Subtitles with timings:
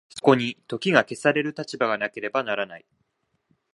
[0.09, 2.85] そこに時が消される立場がなければならない。